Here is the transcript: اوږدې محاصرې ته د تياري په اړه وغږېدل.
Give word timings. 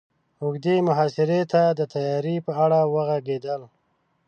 اوږدې 0.43 0.75
محاصرې 0.87 1.41
ته 1.51 1.61
د 1.79 1.81
تياري 1.93 2.35
په 2.45 2.51
اړه 2.63 2.79
وغږېدل. 2.93 3.61